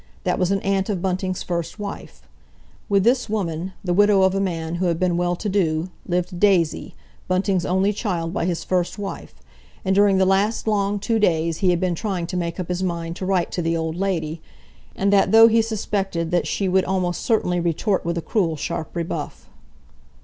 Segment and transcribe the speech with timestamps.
[0.23, 2.23] That was an aunt of Bunting's first wife.
[2.89, 6.39] With this woman, the widow of a man who had been well to do, lived
[6.39, 6.95] Daisy,
[7.27, 9.35] Bunting's only child by his first wife,
[9.85, 12.81] and during the last long two days he had been trying to make up his
[12.81, 14.41] mind to write to the old lady,
[14.95, 18.95] and that though he suspected that she would almost certainly retort with a cruel, sharp
[18.95, 19.51] rebuff.